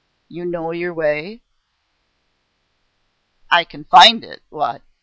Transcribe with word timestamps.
You 0.29 0.45
know 0.45 0.71
your 0.71 0.95
way?" 0.95 1.43
"I 3.51 3.63
can 3.63 3.83
find 3.83 4.23
it, 4.23 4.41
what?" 4.49 4.81